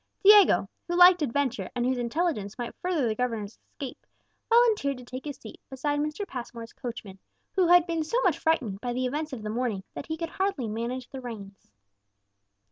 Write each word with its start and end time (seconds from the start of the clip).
Diego, 0.23 0.67
who 0.87 0.95
liked 0.97 1.21
adventure, 1.21 1.69
and 1.75 1.85
whose 1.85 1.99
intelligence 1.99 2.57
might 2.57 2.73
further 2.81 3.07
the 3.07 3.13
governor's 3.13 3.59
escape, 3.73 4.03
volunteered 4.49 4.97
to 4.97 5.05
take 5.05 5.25
his 5.25 5.37
seat 5.37 5.59
beside 5.69 5.99
Mr. 5.99 6.27
Passmore's 6.27 6.73
coachman, 6.73 7.19
who 7.53 7.67
had 7.67 7.85
been 7.85 8.03
so 8.03 8.19
much 8.23 8.39
frightened 8.39 8.81
by 8.81 8.93
the 8.93 9.05
events 9.05 9.31
of 9.31 9.43
the 9.43 9.49
morning 9.51 9.83
that 9.93 10.07
he 10.07 10.17
could 10.17 10.29
hardly 10.31 10.67
manage 10.67 11.07
the 11.09 11.21
reins. 11.21 11.71